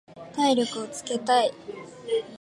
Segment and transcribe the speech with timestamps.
[0.35, 1.51] 体力をつけたい。